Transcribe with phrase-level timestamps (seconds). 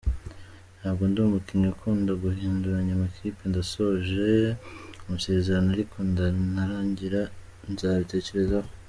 [0.79, 4.29] Ntabwo ndi umukinnyi ukunda guhinduranya amakipe ndasoje
[5.03, 5.95] amasezerano ariko
[6.55, 7.21] narangira
[7.71, 8.69] nzabitekerezaho.